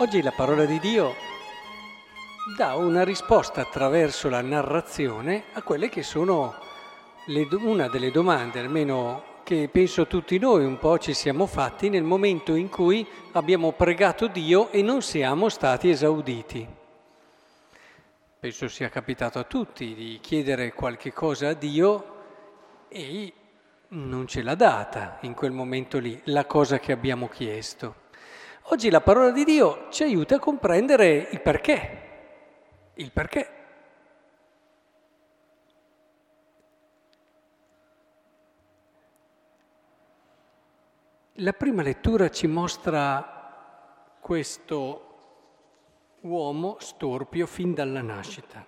Oggi 0.00 0.22
la 0.22 0.30
parola 0.30 0.64
di 0.64 0.78
Dio 0.78 1.16
dà 2.56 2.76
una 2.76 3.02
risposta 3.02 3.62
attraverso 3.62 4.28
la 4.28 4.40
narrazione 4.40 5.46
a 5.54 5.62
quelle 5.62 5.88
che 5.88 6.04
sono 6.04 6.54
le, 7.26 7.48
una 7.50 7.88
delle 7.88 8.12
domande, 8.12 8.60
almeno 8.60 9.40
che 9.42 9.68
penso 9.68 10.06
tutti 10.06 10.38
noi 10.38 10.64
un 10.64 10.78
po' 10.78 10.98
ci 10.98 11.14
siamo 11.14 11.46
fatti 11.46 11.88
nel 11.88 12.04
momento 12.04 12.54
in 12.54 12.68
cui 12.68 13.04
abbiamo 13.32 13.72
pregato 13.72 14.28
Dio 14.28 14.70
e 14.70 14.82
non 14.82 15.02
siamo 15.02 15.48
stati 15.48 15.90
esauditi. 15.90 16.64
Penso 18.38 18.68
sia 18.68 18.90
capitato 18.90 19.40
a 19.40 19.44
tutti 19.44 19.94
di 19.96 20.20
chiedere 20.22 20.74
qualche 20.74 21.12
cosa 21.12 21.48
a 21.48 21.54
Dio 21.54 22.14
e 22.86 23.32
non 23.88 24.28
ce 24.28 24.42
l'ha 24.42 24.54
data 24.54 25.18
in 25.22 25.34
quel 25.34 25.50
momento 25.50 25.98
lì, 25.98 26.20
la 26.26 26.44
cosa 26.44 26.78
che 26.78 26.92
abbiamo 26.92 27.26
chiesto. 27.26 28.06
Oggi 28.70 28.90
la 28.90 29.00
parola 29.00 29.30
di 29.30 29.44
Dio 29.44 29.88
ci 29.88 30.02
aiuta 30.02 30.34
a 30.34 30.38
comprendere 30.38 31.28
il 31.30 31.40
perché, 31.40 32.92
il 32.96 33.10
perché. 33.10 33.52
La 41.36 41.54
prima 41.54 41.80
lettura 41.80 42.28
ci 42.28 42.46
mostra 42.46 44.18
questo 44.20 46.18
uomo 46.20 46.76
storpio 46.78 47.46
fin 47.46 47.72
dalla 47.72 48.02
nascita. 48.02 48.66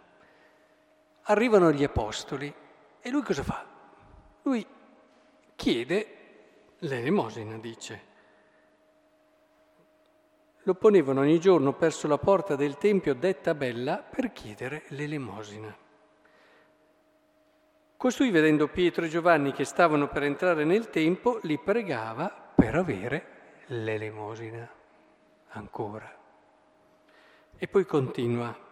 Arrivano 1.24 1.72
gli 1.72 1.84
apostoli 1.84 2.52
e 3.00 3.10
lui 3.10 3.22
cosa 3.22 3.42
fa? 3.42 3.66
Lui 4.44 4.66
chiede 5.56 6.76
l'elemosina, 6.78 7.58
dice 7.58 8.08
lo 10.64 10.74
ponevano 10.74 11.20
ogni 11.20 11.40
giorno 11.40 11.74
verso 11.78 12.06
la 12.06 12.18
porta 12.18 12.54
del 12.54 12.76
Tempio 12.76 13.14
detta 13.14 13.54
bella 13.54 13.96
per 13.96 14.32
chiedere 14.32 14.82
l'elemosina. 14.88 15.74
Costui, 17.96 18.30
vedendo 18.30 18.68
Pietro 18.68 19.04
e 19.04 19.08
Giovanni 19.08 19.52
che 19.52 19.64
stavano 19.64 20.08
per 20.08 20.22
entrare 20.22 20.64
nel 20.64 20.88
Tempio, 20.90 21.38
li 21.42 21.58
pregava 21.58 22.28
per 22.54 22.74
avere 22.74 23.62
l'elemosina 23.66 24.68
ancora. 25.48 26.18
E 27.56 27.68
poi 27.68 27.84
continua. 27.84 28.68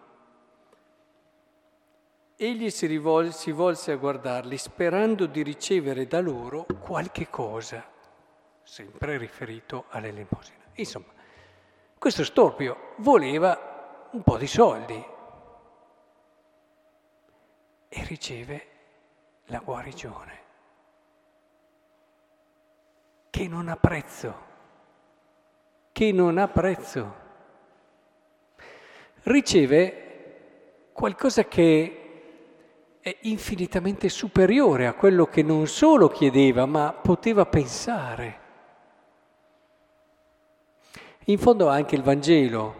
Egli 2.36 2.70
si, 2.70 2.86
rivol- 2.86 3.32
si 3.32 3.50
volse 3.50 3.92
a 3.92 3.96
guardarli 3.96 4.56
sperando 4.56 5.26
di 5.26 5.42
ricevere 5.42 6.06
da 6.06 6.20
loro 6.20 6.66
qualche 6.80 7.28
cosa, 7.28 7.84
sempre 8.62 9.18
riferito 9.18 9.86
all'elemosina. 9.88 10.64
Insomma, 10.74 11.16
questo 11.98 12.24
storpio 12.24 12.94
voleva 12.98 14.08
un 14.12 14.22
po' 14.22 14.36
di 14.36 14.46
soldi 14.46 15.04
e 17.88 18.04
riceve 18.04 18.66
la 19.46 19.58
guarigione, 19.58 20.38
che 23.30 23.48
non 23.48 23.68
ha 23.68 23.76
prezzo, 23.76 24.46
che 25.92 26.12
non 26.12 26.38
ha 26.38 26.48
prezzo. 26.48 27.26
Riceve 29.22 30.90
qualcosa 30.92 31.44
che 31.44 31.98
è 33.00 33.16
infinitamente 33.22 34.08
superiore 34.08 34.86
a 34.86 34.94
quello 34.94 35.26
che 35.26 35.42
non 35.42 35.66
solo 35.66 36.08
chiedeva, 36.08 36.66
ma 36.66 36.92
poteva 36.92 37.46
pensare. 37.46 38.46
In 41.28 41.36
fondo 41.36 41.68
anche 41.68 41.94
il 41.94 42.00
Vangelo, 42.00 42.74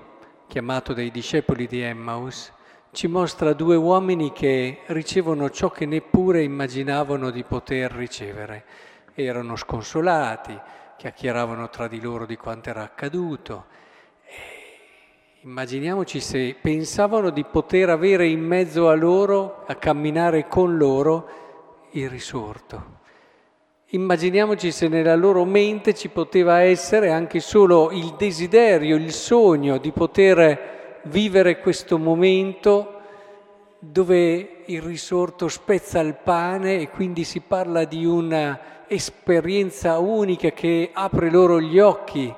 chiamato 0.46 0.94
dai 0.94 1.10
discepoli 1.10 1.66
di 1.66 1.82
Emmaus, 1.82 2.50
ci 2.92 3.06
mostra 3.06 3.52
due 3.52 3.76
uomini 3.76 4.32
che 4.32 4.78
ricevono 4.86 5.50
ciò 5.50 5.68
che 5.68 5.84
neppure 5.84 6.42
immaginavano 6.44 7.28
di 7.28 7.44
poter 7.44 7.92
ricevere. 7.92 8.64
Erano 9.12 9.54
sconsolati, 9.54 10.58
chiacchieravano 10.96 11.68
tra 11.68 11.88
di 11.88 12.00
loro 12.00 12.24
di 12.24 12.36
quanto 12.36 12.70
era 12.70 12.84
accaduto. 12.84 13.66
E 14.24 15.40
immaginiamoci 15.42 16.18
se 16.18 16.56
pensavano 16.58 17.28
di 17.28 17.44
poter 17.44 17.90
avere 17.90 18.28
in 18.28 18.40
mezzo 18.40 18.88
a 18.88 18.94
loro, 18.94 19.64
a 19.66 19.74
camminare 19.74 20.48
con 20.48 20.78
loro, 20.78 21.28
il 21.90 22.08
risorto. 22.08 22.97
Immaginiamoci 23.90 24.70
se 24.70 24.86
nella 24.86 25.14
loro 25.14 25.46
mente 25.46 25.94
ci 25.94 26.10
poteva 26.10 26.60
essere 26.60 27.10
anche 27.10 27.40
solo 27.40 27.90
il 27.90 28.16
desiderio, 28.18 28.96
il 28.96 29.12
sogno 29.12 29.78
di 29.78 29.92
poter 29.92 31.00
vivere 31.04 31.58
questo 31.58 31.96
momento 31.96 33.00
dove 33.78 34.64
il 34.66 34.82
risorto 34.82 35.48
spezza 35.48 36.00
il 36.00 36.16
pane 36.22 36.80
e 36.80 36.90
quindi 36.90 37.24
si 37.24 37.40
parla 37.40 37.84
di 37.84 38.04
un'esperienza 38.04 39.96
unica 39.96 40.50
che 40.50 40.90
apre 40.92 41.30
loro 41.30 41.58
gli 41.58 41.78
occhi. 41.78 42.34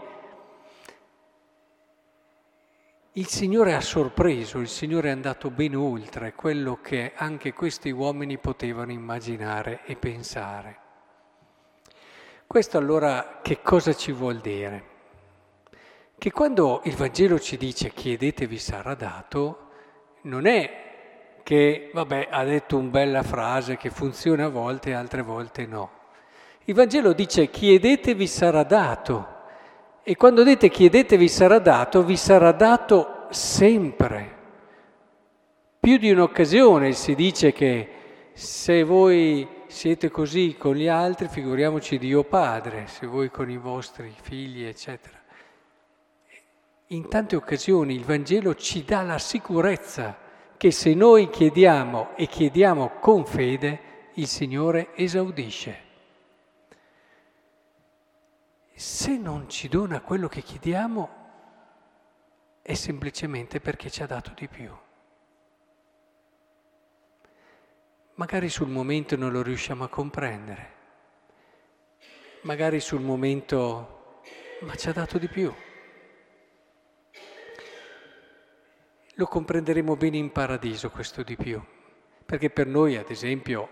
Il 3.14 3.26
Signore 3.26 3.74
ha 3.74 3.80
sorpreso, 3.80 4.60
il 4.60 4.68
Signore 4.68 5.08
è 5.08 5.12
andato 5.12 5.50
ben 5.50 5.74
oltre 5.74 6.32
quello 6.32 6.78
che 6.80 7.10
anche 7.16 7.52
questi 7.52 7.90
uomini 7.90 8.38
potevano 8.38 8.92
immaginare 8.92 9.80
e 9.84 9.96
pensare. 9.96 10.89
Questo 12.50 12.78
allora 12.78 13.38
che 13.42 13.60
cosa 13.62 13.94
ci 13.94 14.10
vuol 14.10 14.38
dire? 14.38 14.82
Che 16.18 16.32
quando 16.32 16.80
il 16.82 16.96
Vangelo 16.96 17.38
ci 17.38 17.56
dice 17.56 17.90
chiedetevi 17.90 18.58
sarà 18.58 18.96
dato, 18.96 19.68
non 20.22 20.46
è 20.46 21.38
che, 21.44 21.92
vabbè, 21.94 22.26
ha 22.28 22.42
detto 22.42 22.76
una 22.76 22.88
bella 22.88 23.22
frase 23.22 23.76
che 23.76 23.90
funziona 23.90 24.46
a 24.46 24.48
volte 24.48 24.90
e 24.90 24.94
altre 24.94 25.22
volte 25.22 25.64
no. 25.64 25.90
Il 26.64 26.74
Vangelo 26.74 27.12
dice 27.12 27.50
chiedetevi 27.50 28.26
sarà 28.26 28.64
dato 28.64 29.28
e 30.02 30.16
quando 30.16 30.42
dite 30.42 30.70
chiedetevi 30.70 31.28
sarà 31.28 31.60
dato, 31.60 32.02
vi 32.02 32.16
sarà 32.16 32.50
dato 32.50 33.26
sempre. 33.30 34.38
Più 35.78 35.98
di 35.98 36.10
un'occasione 36.10 36.94
si 36.94 37.14
dice 37.14 37.52
che 37.52 37.88
se 38.32 38.82
voi 38.82 39.58
siete 39.70 40.10
così 40.10 40.56
con 40.58 40.74
gli 40.74 40.88
altri, 40.88 41.28
figuriamoci 41.28 41.96
Dio 41.96 42.24
Padre, 42.24 42.88
se 42.88 43.06
voi 43.06 43.30
con 43.30 43.48
i 43.48 43.56
vostri 43.56 44.12
figli, 44.20 44.64
eccetera. 44.64 45.18
In 46.88 47.08
tante 47.08 47.36
occasioni 47.36 47.94
il 47.94 48.04
Vangelo 48.04 48.56
ci 48.56 48.84
dà 48.84 49.02
la 49.02 49.18
sicurezza 49.18 50.18
che 50.56 50.72
se 50.72 50.92
noi 50.92 51.30
chiediamo 51.30 52.16
e 52.16 52.26
chiediamo 52.26 52.98
con 52.98 53.24
fede, 53.24 54.08
il 54.14 54.26
Signore 54.26 54.94
esaudisce. 54.96 55.88
Se 58.74 59.16
non 59.16 59.48
ci 59.48 59.68
dona 59.68 60.00
quello 60.00 60.26
che 60.26 60.42
chiediamo, 60.42 61.08
è 62.60 62.74
semplicemente 62.74 63.60
perché 63.60 63.88
ci 63.88 64.02
ha 64.02 64.06
dato 64.06 64.32
di 64.34 64.48
più. 64.48 64.70
Magari 68.20 68.50
sul 68.50 68.68
momento 68.68 69.16
non 69.16 69.32
lo 69.32 69.40
riusciamo 69.40 69.82
a 69.82 69.88
comprendere, 69.88 70.72
magari 72.42 72.78
sul 72.78 73.00
momento, 73.00 74.20
ma 74.60 74.74
ci 74.74 74.90
ha 74.90 74.92
dato 74.92 75.16
di 75.16 75.26
più. 75.26 75.50
Lo 79.14 79.26
comprenderemo 79.26 79.96
bene 79.96 80.18
in 80.18 80.32
paradiso 80.32 80.90
questo 80.90 81.22
di 81.22 81.34
più, 81.34 81.64
perché 82.26 82.50
per 82.50 82.66
noi, 82.66 82.98
ad 82.98 83.08
esempio, 83.08 83.70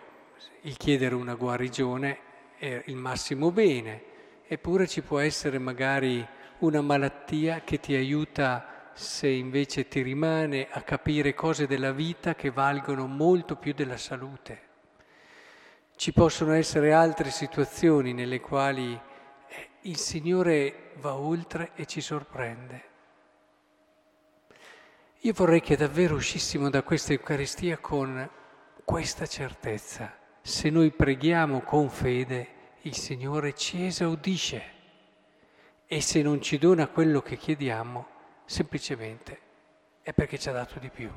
il 0.62 0.78
chiedere 0.78 1.14
una 1.14 1.34
guarigione 1.34 2.19
è 2.56 2.84
il 2.87 2.96
massimo 2.96 3.52
bene, 3.52 4.02
eppure 4.46 4.88
ci 4.88 5.02
può 5.02 5.19
essere 5.19 5.58
magari 5.58 6.26
una 6.61 6.81
malattia 6.81 7.61
che 7.61 7.81
ti 7.81 7.94
aiuta 7.94 8.55
a 8.55 8.77
se 8.99 9.29
invece 9.29 9.87
ti 9.87 10.03
rimane 10.03 10.67
a 10.69 10.83
capire 10.83 11.33
cose 11.33 11.69
della 11.69 11.93
vita 11.93 12.35
che 12.35 12.50
valgono 12.50 13.06
molto 13.06 13.55
più 13.55 13.73
della 13.73 13.97
salute. 13.97 14.62
Ci 15.95 16.12
possono 16.12 16.53
essere 16.53 16.93
altre 16.93 17.31
situazioni 17.31 18.12
nelle 18.12 18.41
quali 18.41 18.93
eh, 18.93 19.69
il 19.83 19.99
Signore 19.99 20.91
va 20.97 21.15
oltre 21.15 21.71
e 21.77 21.87
ci 21.87 22.00
sorprende. 22.00 22.87
Io 25.21 25.33
vorrei 25.33 25.61
che 25.61 25.77
davvero 25.77 26.17
uscissimo 26.17 26.69
da 26.69 26.83
questa 26.83 27.12
Eucaristia 27.12 27.79
con 27.79 28.29
questa 28.85 29.27
certezza. 29.27 30.12
Se 30.43 30.71
noi 30.71 30.91
preghiamo 30.91 31.61
con 31.61 31.89
fede, 31.89 32.49
il 32.83 32.97
Signore 32.97 33.55
ci 33.55 33.87
esaudisce 33.87 34.62
e 35.87 36.00
se 36.00 36.21
non 36.21 36.43
ci 36.43 36.59
dona 36.59 36.89
quello 36.89 37.23
che 37.23 37.37
chiediamo, 37.37 38.17
semplicemente 38.49 39.39
è 40.00 40.15
perché 40.15 40.39
ci 40.39 40.49
ha 40.49 40.53
dato 40.53 40.79
di 40.79 40.89
più. 40.89 41.11